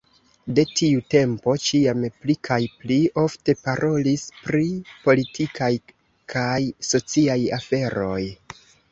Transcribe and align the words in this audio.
De 0.57 0.63
tiu 0.77 1.01
tempo 1.13 1.53
ĉiam 1.65 2.05
pli 2.21 2.35
kaj 2.47 2.57
pli 2.83 2.95
ofte 3.23 3.53
parolis 3.67 4.23
pri 4.45 4.63
politikaj 5.03 5.69
kaj 6.35 6.57
sociaj 6.93 7.37
aferoj. 7.59 8.17